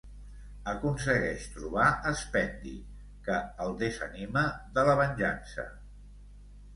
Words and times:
Aconsegueix 0.71 1.43
trobar 1.57 1.89
Spendi, 2.21 2.73
que 3.27 3.37
el 3.65 3.75
desanima 3.83 4.45
de 4.79 4.87
la 4.89 4.97
venjança. 5.01 5.67